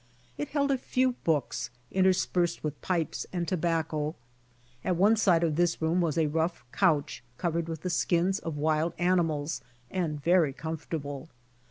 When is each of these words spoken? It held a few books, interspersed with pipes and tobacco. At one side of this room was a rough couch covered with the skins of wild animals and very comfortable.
It 0.35 0.47
held 0.49 0.71
a 0.71 0.79
few 0.79 1.11
books, 1.23 1.69
interspersed 1.91 2.63
with 2.63 2.81
pipes 2.81 3.27
and 3.31 3.47
tobacco. 3.47 4.15
At 4.83 4.95
one 4.95 5.15
side 5.15 5.43
of 5.43 5.57
this 5.57 5.79
room 5.79 6.01
was 6.01 6.17
a 6.17 6.25
rough 6.25 6.65
couch 6.71 7.21
covered 7.37 7.67
with 7.69 7.81
the 7.81 7.91
skins 7.91 8.39
of 8.39 8.57
wild 8.57 8.93
animals 8.97 9.61
and 9.91 10.19
very 10.19 10.53
comfortable. 10.53 11.29